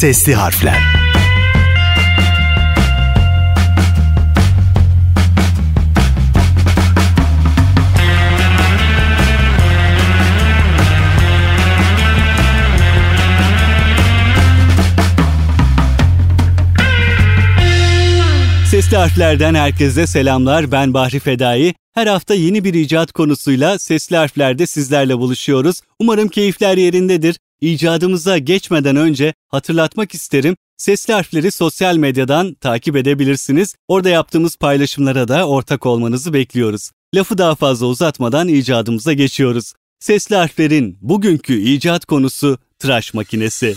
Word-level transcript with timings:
Sesli 0.00 0.34
Harfler 0.34 0.78
Sesli 18.70 18.96
harflerden 18.96 19.54
herkese 19.54 20.06
selamlar. 20.06 20.72
Ben 20.72 20.94
Bahri 20.94 21.18
Fedai. 21.18 21.74
Her 21.94 22.06
hafta 22.06 22.34
yeni 22.34 22.64
bir 22.64 22.74
icat 22.74 23.12
konusuyla 23.12 23.78
sesli 23.78 24.16
harflerde 24.16 24.66
sizlerle 24.66 25.18
buluşuyoruz. 25.18 25.80
Umarım 25.98 26.28
keyifler 26.28 26.76
yerindedir. 26.76 27.36
İcadımıza 27.60 28.38
geçmeden 28.38 28.96
önce 28.96 29.34
hatırlatmak 29.48 30.14
isterim. 30.14 30.56
Sesli 30.76 31.14
harfleri 31.14 31.50
sosyal 31.50 31.96
medyadan 31.96 32.54
takip 32.54 32.96
edebilirsiniz. 32.96 33.74
Orada 33.88 34.08
yaptığımız 34.08 34.56
paylaşımlara 34.56 35.28
da 35.28 35.48
ortak 35.48 35.86
olmanızı 35.86 36.32
bekliyoruz. 36.32 36.90
Lafı 37.14 37.38
daha 37.38 37.54
fazla 37.54 37.86
uzatmadan 37.86 38.48
icadımıza 38.48 39.12
geçiyoruz. 39.12 39.72
Sesli 40.00 40.36
harflerin 40.36 40.98
bugünkü 41.00 41.60
icat 41.60 42.04
konusu 42.04 42.58
tıraş 42.78 43.14
makinesi. 43.14 43.74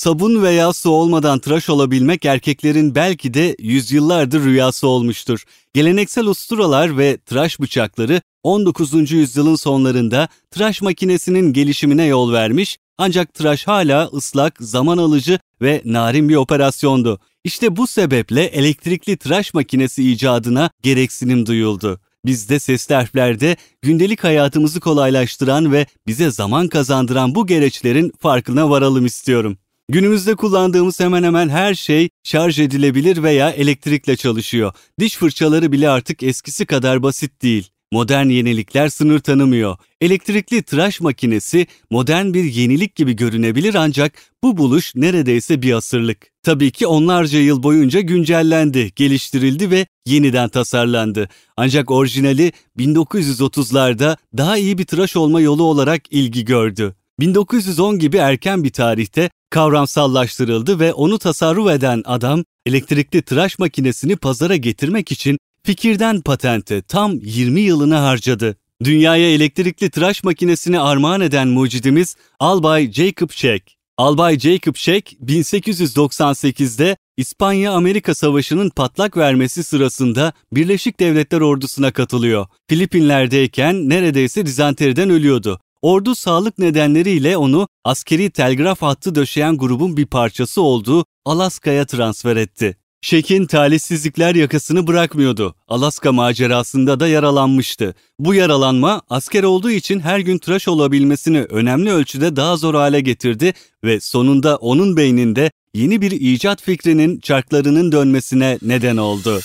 Sabun 0.00 0.42
veya 0.42 0.72
su 0.72 0.90
olmadan 0.90 1.38
tıraş 1.38 1.70
olabilmek 1.70 2.24
erkeklerin 2.24 2.94
belki 2.94 3.34
de 3.34 3.56
yüzyıllardır 3.58 4.44
rüyası 4.44 4.88
olmuştur. 4.88 5.44
Geleneksel 5.74 6.26
usturalar 6.26 6.98
ve 6.98 7.16
tıraş 7.16 7.60
bıçakları 7.60 8.20
19. 8.42 9.10
yüzyılın 9.12 9.54
sonlarında 9.54 10.28
tıraş 10.50 10.82
makinesinin 10.82 11.52
gelişimine 11.52 12.04
yol 12.04 12.32
vermiş 12.32 12.78
ancak 12.98 13.34
tıraş 13.34 13.66
hala 13.66 14.06
ıslak, 14.06 14.56
zaman 14.60 14.98
alıcı 14.98 15.38
ve 15.62 15.82
narin 15.84 16.28
bir 16.28 16.36
operasyondu. 16.36 17.20
İşte 17.44 17.76
bu 17.76 17.86
sebeple 17.86 18.44
elektrikli 18.44 19.16
tıraş 19.16 19.54
makinesi 19.54 20.10
icadına 20.12 20.70
gereksinim 20.82 21.46
duyuldu. 21.46 22.00
Biz 22.24 22.48
de 22.48 22.60
sesli 22.60 22.94
harflerde 22.94 23.56
gündelik 23.82 24.24
hayatımızı 24.24 24.80
kolaylaştıran 24.80 25.72
ve 25.72 25.86
bize 26.06 26.30
zaman 26.30 26.68
kazandıran 26.68 27.34
bu 27.34 27.46
gereçlerin 27.46 28.12
farkına 28.18 28.70
varalım 28.70 29.06
istiyorum. 29.06 29.58
Günümüzde 29.92 30.34
kullandığımız 30.34 31.00
hemen 31.00 31.22
hemen 31.22 31.48
her 31.48 31.74
şey 31.74 32.08
şarj 32.24 32.58
edilebilir 32.58 33.22
veya 33.22 33.50
elektrikle 33.50 34.16
çalışıyor. 34.16 34.72
Diş 35.00 35.16
fırçaları 35.16 35.72
bile 35.72 35.88
artık 35.88 36.22
eskisi 36.22 36.66
kadar 36.66 37.02
basit 37.02 37.42
değil. 37.42 37.68
Modern 37.92 38.26
yenilikler 38.26 38.88
sınır 38.88 39.18
tanımıyor. 39.18 39.76
Elektrikli 40.00 40.62
tıraş 40.62 41.00
makinesi 41.00 41.66
modern 41.90 42.34
bir 42.34 42.44
yenilik 42.44 42.94
gibi 42.94 43.16
görünebilir 43.16 43.74
ancak 43.74 44.12
bu 44.44 44.56
buluş 44.56 44.94
neredeyse 44.94 45.62
bir 45.62 45.72
asırlık. 45.72 46.26
Tabii 46.42 46.70
ki 46.70 46.86
onlarca 46.86 47.38
yıl 47.38 47.62
boyunca 47.62 48.00
güncellendi, 48.00 48.92
geliştirildi 48.96 49.70
ve 49.70 49.86
yeniden 50.06 50.48
tasarlandı. 50.48 51.28
Ancak 51.56 51.90
orijinali 51.90 52.52
1930'larda 52.78 54.16
daha 54.36 54.58
iyi 54.58 54.78
bir 54.78 54.86
tıraş 54.86 55.16
olma 55.16 55.40
yolu 55.40 55.62
olarak 55.62 56.02
ilgi 56.10 56.44
gördü. 56.44 56.94
1910 57.20 57.98
gibi 57.98 58.16
erken 58.16 58.64
bir 58.64 58.70
tarihte 58.70 59.30
kavramsallaştırıldı 59.50 60.80
ve 60.80 60.92
onu 60.92 61.18
tasarruf 61.18 61.70
eden 61.70 62.02
adam 62.04 62.44
elektrikli 62.66 63.22
tıraş 63.22 63.58
makinesini 63.58 64.16
pazara 64.16 64.56
getirmek 64.56 65.12
için 65.12 65.38
fikirden 65.64 66.20
patente 66.20 66.82
tam 66.82 67.12
20 67.12 67.60
yılını 67.60 67.94
harcadı. 67.94 68.56
Dünyaya 68.84 69.30
elektrikli 69.30 69.90
tıraş 69.90 70.24
makinesini 70.24 70.80
armağan 70.80 71.20
eden 71.20 71.48
mucidimiz 71.48 72.16
Albay 72.38 72.92
Jacob 72.92 73.30
Sheck. 73.30 73.80
Albay 73.98 74.38
Jacob 74.38 74.76
Sheck 74.76 75.12
1898'de 75.12 76.96
İspanya-Amerika 77.16 78.14
Savaşı'nın 78.14 78.70
patlak 78.70 79.16
vermesi 79.16 79.64
sırasında 79.64 80.32
Birleşik 80.52 81.00
Devletler 81.00 81.40
ordusuna 81.40 81.92
katılıyor. 81.92 82.46
Filipinler'deyken 82.68 83.88
neredeyse 83.88 84.46
dizanteriden 84.46 85.10
ölüyordu. 85.10 85.60
Ordu 85.82 86.14
sağlık 86.14 86.58
nedenleriyle 86.58 87.36
onu 87.36 87.68
askeri 87.84 88.30
telgraf 88.30 88.82
hattı 88.82 89.14
döşeyen 89.14 89.58
grubun 89.58 89.96
bir 89.96 90.06
parçası 90.06 90.62
olduğu 90.62 91.04
Alaska'ya 91.24 91.84
transfer 91.84 92.36
etti. 92.36 92.76
Şek'in 93.02 93.46
talihsizlikler 93.46 94.34
yakasını 94.34 94.86
bırakmıyordu. 94.86 95.54
Alaska 95.68 96.12
macerasında 96.12 97.00
da 97.00 97.08
yaralanmıştı. 97.08 97.94
Bu 98.18 98.34
yaralanma 98.34 99.02
asker 99.10 99.42
olduğu 99.42 99.70
için 99.70 100.00
her 100.00 100.18
gün 100.18 100.38
tıraş 100.38 100.68
olabilmesini 100.68 101.42
önemli 101.42 101.92
ölçüde 101.92 102.36
daha 102.36 102.56
zor 102.56 102.74
hale 102.74 103.00
getirdi 103.00 103.52
ve 103.84 104.00
sonunda 104.00 104.56
onun 104.56 104.96
beyninde 104.96 105.50
yeni 105.74 106.02
bir 106.02 106.10
icat 106.10 106.62
fikrinin 106.62 107.20
çarklarının 107.20 107.92
dönmesine 107.92 108.58
neden 108.62 108.96
oldu. 108.96 109.40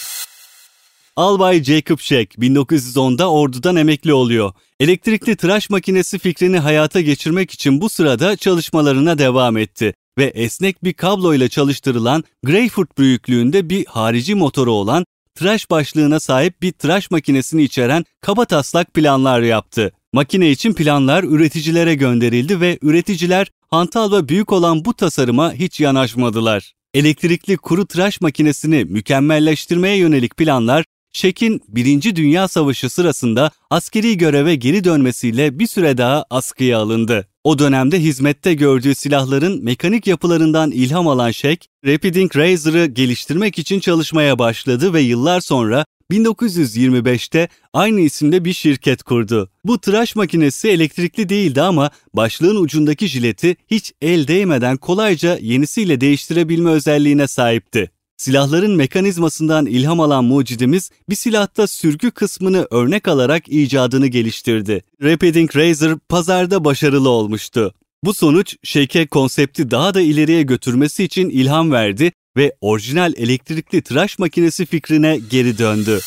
Albay 1.15 1.63
Jacob 1.63 1.99
Sheck 1.99 2.35
1910'da 2.35 3.31
ordudan 3.31 3.75
emekli 3.75 4.13
oluyor. 4.13 4.53
Elektrikli 4.79 5.35
tıraş 5.35 5.69
makinesi 5.69 6.19
fikrini 6.19 6.59
hayata 6.59 7.01
geçirmek 7.01 7.51
için 7.51 7.81
bu 7.81 7.89
sırada 7.89 8.35
çalışmalarına 8.35 9.17
devam 9.17 9.57
etti 9.57 9.93
ve 10.17 10.23
esnek 10.23 10.83
bir 10.83 10.93
kabloyla 10.93 11.49
çalıştırılan 11.49 12.23
Greyfurt 12.43 12.97
büyüklüğünde 12.97 13.69
bir 13.69 13.85
harici 13.85 14.35
motoru 14.35 14.71
olan 14.71 15.05
tıraş 15.35 15.69
başlığına 15.69 16.19
sahip 16.19 16.61
bir 16.61 16.71
tıraş 16.71 17.11
makinesini 17.11 17.63
içeren 17.63 18.05
kaba 18.21 18.45
taslak 18.45 18.93
planlar 18.93 19.41
yaptı. 19.41 19.91
Makine 20.13 20.51
için 20.51 20.73
planlar 20.73 21.23
üreticilere 21.23 21.95
gönderildi 21.95 22.61
ve 22.61 22.79
üreticiler 22.81 23.47
hantal 23.69 24.11
ve 24.11 24.29
büyük 24.29 24.51
olan 24.51 24.85
bu 24.85 24.93
tasarıma 24.93 25.53
hiç 25.53 25.79
yanaşmadılar. 25.79 26.73
Elektrikli 26.93 27.57
kuru 27.57 27.85
tıraş 27.85 28.21
makinesini 28.21 28.85
mükemmelleştirmeye 28.85 29.97
yönelik 29.97 30.37
planlar 30.37 30.85
Şek'in 31.15 31.61
Birinci 31.67 32.15
Dünya 32.15 32.47
Savaşı 32.47 32.89
sırasında 32.89 33.51
askeri 33.69 34.17
göreve 34.17 34.55
geri 34.55 34.83
dönmesiyle 34.83 35.59
bir 35.59 35.67
süre 35.67 35.97
daha 35.97 36.25
askıya 36.29 36.79
alındı. 36.79 37.27
O 37.43 37.59
dönemde 37.59 37.99
hizmette 37.99 38.53
gördüğü 38.53 38.95
silahların 38.95 39.63
mekanik 39.63 40.07
yapılarından 40.07 40.71
ilham 40.71 41.07
alan 41.07 41.31
Şek, 41.31 41.69
Rapiding 41.85 42.37
Razor'ı 42.37 42.85
geliştirmek 42.85 43.59
için 43.59 43.79
çalışmaya 43.79 44.39
başladı 44.39 44.93
ve 44.93 45.01
yıllar 45.01 45.41
sonra 45.41 45.85
1925'te 46.11 47.47
aynı 47.73 48.01
isimde 48.01 48.45
bir 48.45 48.53
şirket 48.53 49.03
kurdu. 49.03 49.49
Bu 49.65 49.79
tıraş 49.79 50.15
makinesi 50.15 50.69
elektrikli 50.69 51.29
değildi 51.29 51.61
ama 51.61 51.89
başlığın 52.13 52.55
ucundaki 52.55 53.07
jileti 53.07 53.55
hiç 53.67 53.93
el 54.01 54.27
değmeden 54.27 54.77
kolayca 54.77 55.37
yenisiyle 55.41 56.01
değiştirebilme 56.01 56.69
özelliğine 56.69 57.27
sahipti. 57.27 57.94
Silahların 58.17 58.75
mekanizmasından 58.75 59.65
ilham 59.65 59.99
alan 59.99 60.25
mucidimiz 60.25 60.91
bir 61.09 61.15
silahta 61.15 61.67
sürgü 61.67 62.11
kısmını 62.11 62.67
örnek 62.71 63.07
alarak 63.07 63.49
icadını 63.49 64.07
geliştirdi. 64.07 64.81
Repeating 65.03 65.55
Razor 65.55 65.99
pazarda 66.09 66.65
başarılı 66.65 67.09
olmuştu. 67.09 67.73
Bu 68.03 68.13
sonuç 68.13 68.55
Shake'e 68.63 69.07
konsepti 69.07 69.71
daha 69.71 69.93
da 69.93 70.01
ileriye 70.01 70.43
götürmesi 70.43 71.03
için 71.03 71.29
ilham 71.29 71.71
verdi 71.71 72.11
ve 72.37 72.55
orijinal 72.61 73.13
elektrikli 73.17 73.81
tıraş 73.81 74.19
makinesi 74.19 74.65
fikrine 74.65 75.19
geri 75.29 75.57
döndü. 75.57 75.99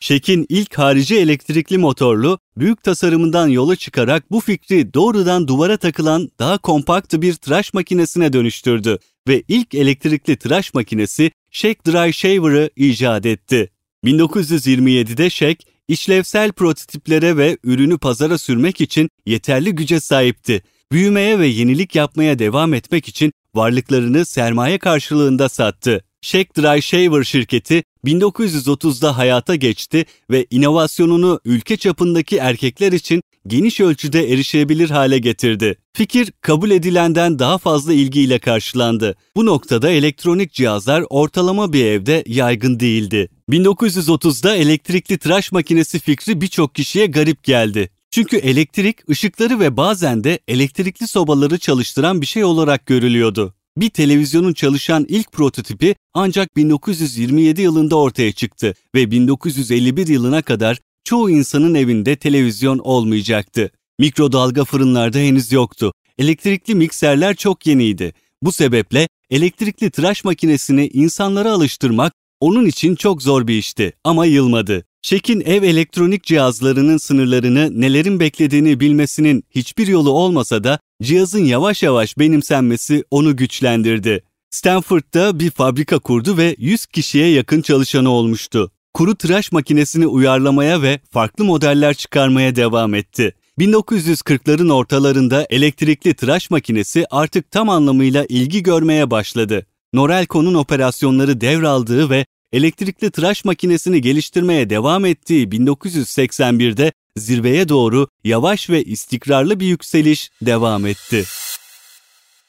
Shake'in 0.00 0.46
ilk 0.48 0.78
harici 0.78 1.16
elektrikli 1.16 1.78
motorlu, 1.78 2.38
büyük 2.56 2.82
tasarımından 2.82 3.48
yola 3.48 3.76
çıkarak 3.76 4.30
bu 4.30 4.40
fikri 4.40 4.94
doğrudan 4.94 5.48
duvara 5.48 5.76
takılan 5.76 6.28
daha 6.38 6.58
kompakt 6.58 7.14
bir 7.14 7.34
tıraş 7.34 7.74
makinesine 7.74 8.32
dönüştürdü 8.32 8.98
ve 9.28 9.42
ilk 9.48 9.74
elektrikli 9.74 10.36
tıraş 10.36 10.74
makinesi 10.74 11.30
Shake 11.50 11.80
Dry 11.86 12.12
Shaver'ı 12.12 12.70
icat 12.76 13.26
etti. 13.26 13.70
1927'de 14.04 15.30
Shake, 15.30 15.64
işlevsel 15.88 16.52
prototiplere 16.52 17.36
ve 17.36 17.58
ürünü 17.64 17.98
pazara 17.98 18.38
sürmek 18.38 18.80
için 18.80 19.08
yeterli 19.26 19.74
güce 19.74 20.00
sahipti. 20.00 20.62
Büyümeye 20.92 21.38
ve 21.38 21.46
yenilik 21.46 21.94
yapmaya 21.94 22.38
devam 22.38 22.74
etmek 22.74 23.08
için 23.08 23.32
varlıklarını 23.54 24.26
sermaye 24.26 24.78
karşılığında 24.78 25.48
sattı. 25.48 26.04
Shake 26.22 26.62
Dry 26.62 26.82
Shaver 26.82 27.24
şirketi 27.24 27.82
1930'da 28.04 29.16
hayata 29.18 29.54
geçti 29.54 30.04
ve 30.30 30.46
inovasyonunu 30.50 31.40
ülke 31.44 31.76
çapındaki 31.76 32.36
erkekler 32.36 32.92
için 32.92 33.22
geniş 33.48 33.80
ölçüde 33.80 34.32
erişebilir 34.32 34.90
hale 34.90 35.18
getirdi. 35.18 35.76
Fikir 35.92 36.32
kabul 36.40 36.70
edilenden 36.70 37.38
daha 37.38 37.58
fazla 37.58 37.92
ilgiyle 37.92 38.38
karşılandı. 38.38 39.14
Bu 39.36 39.46
noktada 39.46 39.90
elektronik 39.90 40.52
cihazlar 40.52 41.04
ortalama 41.10 41.72
bir 41.72 41.84
evde 41.84 42.24
yaygın 42.26 42.80
değildi. 42.80 43.28
1930'da 43.50 44.56
elektrikli 44.56 45.18
tıraş 45.18 45.52
makinesi 45.52 45.98
fikri 45.98 46.40
birçok 46.40 46.74
kişiye 46.74 47.06
garip 47.06 47.44
geldi. 47.44 47.90
Çünkü 48.10 48.36
elektrik 48.36 49.10
ışıkları 49.10 49.60
ve 49.60 49.76
bazen 49.76 50.24
de 50.24 50.38
elektrikli 50.48 51.08
sobaları 51.08 51.58
çalıştıran 51.58 52.20
bir 52.20 52.26
şey 52.26 52.44
olarak 52.44 52.86
görülüyordu. 52.86 53.54
Bir 53.76 53.90
televizyonun 53.90 54.52
çalışan 54.52 55.06
ilk 55.08 55.32
prototipi 55.32 55.94
ancak 56.14 56.56
1927 56.56 57.62
yılında 57.62 57.96
ortaya 57.96 58.32
çıktı 58.32 58.74
ve 58.94 59.10
1951 59.10 60.06
yılına 60.06 60.42
kadar 60.42 60.78
çoğu 61.08 61.30
insanın 61.30 61.74
evinde 61.74 62.16
televizyon 62.16 62.78
olmayacaktı. 62.78 63.70
Mikrodalga 63.98 64.64
fırınlarda 64.64 65.18
henüz 65.18 65.52
yoktu. 65.52 65.92
elektrikli 66.18 66.74
mikserler 66.74 67.36
çok 67.36 67.66
yeniydi. 67.66 68.12
Bu 68.42 68.52
sebeple 68.52 69.08
elektrikli 69.30 69.90
tıraş 69.90 70.24
makinesini 70.24 70.88
insanlara 70.88 71.52
alıştırmak 71.52 72.12
onun 72.40 72.66
için 72.66 72.94
çok 72.94 73.22
zor 73.22 73.46
bir 73.46 73.54
işti 73.54 73.92
ama 74.04 74.26
yılmadı. 74.26 74.84
Şek'in 75.02 75.40
ev 75.40 75.62
elektronik 75.62 76.24
cihazlarının 76.24 76.96
sınırlarını 76.96 77.80
nelerin 77.80 78.20
beklediğini 78.20 78.80
bilmesinin 78.80 79.44
hiçbir 79.50 79.86
yolu 79.86 80.10
olmasa 80.10 80.64
da 80.64 80.78
cihazın 81.02 81.44
yavaş 81.44 81.82
yavaş 81.82 82.18
benimsenmesi 82.18 83.04
onu 83.10 83.36
güçlendirdi. 83.36 84.22
Stanford'da 84.50 85.40
bir 85.40 85.50
fabrika 85.50 85.98
kurdu 85.98 86.36
ve 86.36 86.56
100 86.58 86.86
kişiye 86.86 87.28
yakın 87.28 87.62
çalışanı 87.62 88.10
olmuştu. 88.10 88.70
Kuru 88.94 89.14
tıraş 89.14 89.52
makinesini 89.52 90.06
uyarlamaya 90.06 90.82
ve 90.82 91.00
farklı 91.10 91.44
modeller 91.44 91.94
çıkarmaya 91.94 92.56
devam 92.56 92.94
etti. 92.94 93.34
1940'ların 93.58 94.72
ortalarında 94.72 95.46
elektrikli 95.50 96.14
tıraş 96.14 96.50
makinesi 96.50 97.06
artık 97.10 97.50
tam 97.50 97.68
anlamıyla 97.68 98.26
ilgi 98.28 98.62
görmeye 98.62 99.10
başladı. 99.10 99.66
Norelco'nun 99.92 100.54
operasyonları 100.54 101.40
devraldığı 101.40 102.10
ve 102.10 102.26
elektrikli 102.52 103.10
tıraş 103.10 103.44
makinesini 103.44 104.00
geliştirmeye 104.00 104.70
devam 104.70 105.04
ettiği 105.04 105.48
1981'de 105.48 106.92
zirveye 107.16 107.68
doğru 107.68 108.08
yavaş 108.24 108.70
ve 108.70 108.84
istikrarlı 108.84 109.60
bir 109.60 109.66
yükseliş 109.66 110.30
devam 110.42 110.86
etti. 110.86 111.24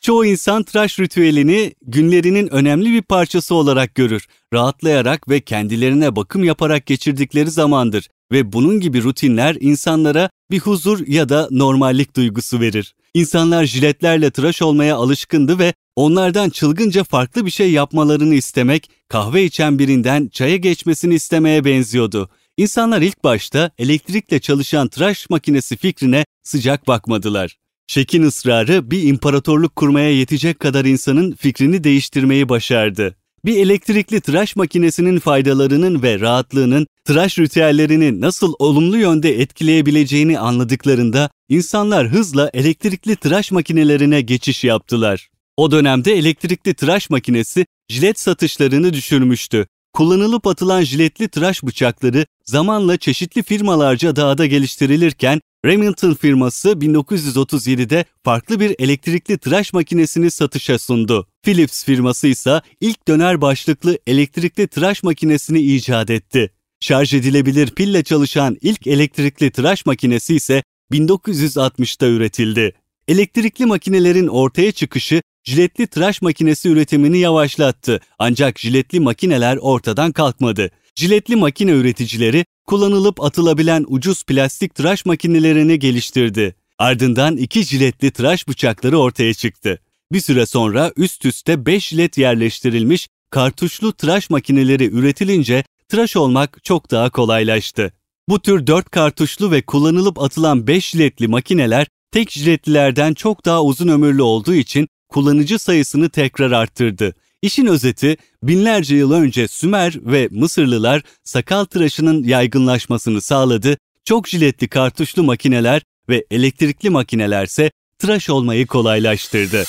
Çoğu 0.01 0.25
insan 0.25 0.63
tıraş 0.63 1.00
ritüelini 1.00 1.74
günlerinin 1.81 2.48
önemli 2.54 2.94
bir 2.94 3.01
parçası 3.01 3.56
olarak 3.56 3.96
görür. 3.96 4.28
Rahatlayarak 4.54 5.30
ve 5.30 5.42
kendilerine 5.42 6.16
bakım 6.16 6.44
yaparak 6.44 6.86
geçirdikleri 6.86 7.51
zamandır 7.51 8.07
ve 8.31 8.54
bunun 8.54 8.80
gibi 8.80 9.04
rutinler 9.04 9.57
insanlara 9.60 10.30
bir 10.51 10.60
huzur 10.60 11.07
ya 11.07 11.30
da 11.30 11.48
normallik 11.51 12.16
duygusu 12.16 12.60
verir. 12.60 12.96
İnsanlar 13.13 13.66
jiletlerle 13.66 14.31
tıraş 14.31 14.62
olmaya 14.62 14.96
alışkındı 14.96 15.60
ve 15.60 15.74
onlardan 15.96 16.50
çılgınca 16.50 17.04
farklı 17.04 17.46
bir 17.46 17.51
şey 17.51 17.72
yapmalarını 17.72 18.36
istemek, 18.36 18.90
kahve 19.07 19.44
içen 19.44 19.80
birinden 19.80 20.28
çaya 20.28 20.57
geçmesini 20.57 21.13
istemeye 21.13 21.66
benziyordu. 21.66 22.30
İnsanlar 22.57 23.01
ilk 23.01 23.24
başta 23.24 23.72
elektrikle 23.78 24.40
çalışan 24.40 24.88
tıraş 24.88 25.30
makinesi 25.30 25.78
fikrine 25.78 26.25
sıcak 26.44 26.88
bakmadılar. 26.88 27.57
Şekin 27.89 28.24
ısrarı 28.24 28.91
bir 28.91 29.03
imparatorluk 29.03 29.75
kurmaya 29.75 30.12
yetecek 30.12 30.59
kadar 30.59 30.86
insanın 30.86 31.31
fikrini 31.31 31.83
değiştirmeyi 31.83 32.50
başardı. 32.50 33.15
Bir 33.45 33.57
elektrikli 33.57 34.21
tıraş 34.21 34.56
makinesinin 34.56 35.19
faydalarının 35.19 36.03
ve 36.03 36.19
rahatlığının 36.19 36.88
tıraş 37.06 37.39
ritüellerini 37.39 38.21
nasıl 38.21 38.53
olumlu 38.59 38.97
yönde 38.97 39.41
etkileyebileceğini 39.41 40.39
anladıklarında 40.39 41.30
insanlar 41.50 42.07
hızla 42.07 42.50
elektrikli 42.53 43.15
tıraş 43.15 43.51
makinelerine 43.51 44.21
geçiş 44.21 44.63
yaptılar. 44.63 45.30
O 45.57 45.71
dönemde 45.71 46.13
elektrikli 46.13 46.74
tıraş 46.74 47.09
makinesi 47.09 47.65
jilet 47.89 48.19
satışlarını 48.19 48.94
düşürmüştü. 48.94 49.68
Kullanılıp 49.94 50.47
atılan 50.47 50.81
jiletli 50.81 51.27
tıraş 51.27 51.63
bıçakları 51.63 52.25
zamanla 52.45 52.97
çeşitli 52.97 53.44
firmalarca 53.44 54.15
dağda 54.15 54.45
geliştirilirken 54.45 55.41
Remington 55.66 56.14
firması 56.14 56.70
1937'de 56.70 58.06
farklı 58.24 58.60
bir 58.60 58.76
elektrikli 58.80 59.38
tıraş 59.38 59.74
makinesini 59.74 60.32
satışa 60.32 60.80
sundu. 60.80 61.28
Philips 61.44 61.84
firması 61.84 62.28
ise 62.28 62.62
ilk 62.82 63.08
döner 63.08 63.42
başlıklı 63.42 64.00
elektrikli 64.08 64.68
tıraş 64.68 65.04
makinesini 65.04 65.60
icat 65.60 66.10
etti. 66.10 66.52
Şarj 66.80 67.14
edilebilir 67.14 67.68
pille 67.68 68.04
çalışan 68.04 68.58
ilk 68.62 68.88
elektrikli 68.88 69.52
tıraş 69.52 69.86
makinesi 69.86 70.36
ise 70.36 70.64
1960'da 70.92 72.08
üretildi. 72.08 72.74
Elektrikli 73.08 73.66
makinelerin 73.66 74.28
ortaya 74.28 74.72
çıkışı 74.72 75.22
jiletli 75.44 75.88
tıraş 75.88 76.22
makinesi 76.22 76.70
üretimini 76.70 77.18
yavaşlattı 77.18 78.00
ancak 78.20 78.60
jiletli 78.60 79.00
makineler 79.00 79.58
ortadan 79.58 80.12
kalkmadı. 80.12 80.72
Jiletli 81.00 81.36
makine 81.36 81.72
üreticileri 81.72 82.46
kullanılıp 82.68 83.24
atılabilen 83.24 83.86
ucuz 83.88 84.24
plastik 84.24 84.75
tıraş 84.75 85.06
makinelerini 85.06 85.80
geliştirdi. 85.80 86.56
Ardından 86.78 87.38
iki 87.38 87.63
jiletli 87.63 88.12
tıraş 88.12 88.48
bıçakları 88.48 89.00
ortaya 89.00 89.34
çıktı. 89.34 89.80
Bir 90.12 90.19
süre 90.19 90.46
sonra 90.46 90.92
üst 90.98 91.25
üste 91.25 91.66
5 91.66 91.88
jilet 91.88 92.18
yerleştirilmiş 92.18 93.07
kartuşlu 93.30 93.94
tıraş 93.94 94.30
makineleri 94.30 94.86
üretilince 94.86 95.63
tıraş 95.90 96.16
olmak 96.16 96.63
çok 96.63 96.92
daha 96.92 97.10
kolaylaştı. 97.10 97.94
Bu 98.30 98.40
tür 98.40 98.68
4 98.68 98.92
kartuşlu 98.92 99.51
ve 99.51 99.62
kullanılıp 99.62 100.22
atılan 100.22 100.68
5 100.68 100.90
jiletli 100.90 101.28
makineler 101.28 101.88
tek 102.12 102.31
jiletlilerden 102.31 103.13
çok 103.13 103.46
daha 103.46 103.63
uzun 103.63 103.88
ömürlü 103.88 104.22
olduğu 104.22 104.54
için 104.54 104.88
kullanıcı 105.10 105.60
sayısını 105.60 106.10
tekrar 106.10 106.51
arttırdı. 106.51 107.16
İşin 107.41 107.65
özeti 107.65 108.18
binlerce 108.44 108.95
yıl 108.95 109.12
önce 109.12 109.47
Sümer 109.47 109.94
ve 110.06 110.27
Mısırlılar 110.31 111.01
sakal 111.24 111.65
tıraşının 111.65 112.24
yaygınlaşmasını 112.24 113.21
sağladı, 113.21 113.77
çok 114.06 114.27
jiletli 114.27 114.68
kartuşlu 114.68 115.24
makineler 115.24 115.81
ve 116.09 116.25
elektrikli 116.31 116.89
makinelerse 116.89 117.71
tıraş 118.00 118.30
olmayı 118.30 118.68
kolaylaştırdı. 118.68 119.63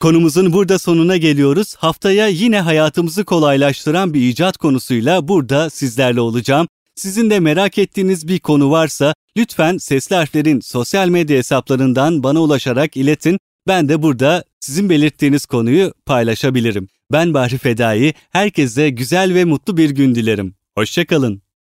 Konumuzun 0.00 0.52
burada 0.52 0.78
sonuna 0.78 1.16
geliyoruz. 1.16 1.74
Haftaya 1.74 2.28
yine 2.28 2.60
hayatımızı 2.60 3.24
kolaylaştıran 3.24 4.14
bir 4.14 4.20
icat 4.20 4.56
konusuyla 4.56 5.28
burada 5.28 5.70
sizlerle 5.70 6.20
olacağım. 6.20 6.68
Sizin 6.94 7.30
de 7.30 7.40
merak 7.40 7.78
ettiğiniz 7.78 8.28
bir 8.28 8.38
konu 8.38 8.70
varsa 8.70 9.14
lütfen 9.36 9.78
Sesli 9.78 10.16
Harfler'in 10.16 10.60
sosyal 10.60 11.08
medya 11.08 11.38
hesaplarından 11.38 12.22
bana 12.22 12.42
ulaşarak 12.42 12.96
iletin. 12.96 13.38
Ben 13.66 13.88
de 13.88 14.02
burada 14.02 14.44
sizin 14.60 14.90
belirttiğiniz 14.90 15.46
konuyu 15.46 15.92
paylaşabilirim. 16.06 16.88
Ben 17.12 17.34
Bahri 17.34 17.58
Fedai, 17.58 18.14
herkese 18.30 18.90
güzel 18.90 19.34
ve 19.34 19.44
mutlu 19.44 19.76
bir 19.76 19.90
gün 19.90 20.14
dilerim. 20.14 20.54
Hoşçakalın. 20.74 21.42